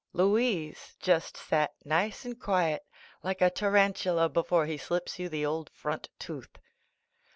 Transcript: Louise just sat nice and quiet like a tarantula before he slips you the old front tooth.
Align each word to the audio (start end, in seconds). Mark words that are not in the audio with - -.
Louise 0.13 0.95
just 0.99 1.37
sat 1.37 1.75
nice 1.85 2.25
and 2.25 2.39
quiet 2.41 2.81
like 3.21 3.39
a 3.39 3.51
tarantula 3.51 4.27
before 4.27 4.65
he 4.65 4.75
slips 4.75 5.19
you 5.19 5.29
the 5.29 5.45
old 5.45 5.69
front 5.75 6.09
tooth. 6.17 6.57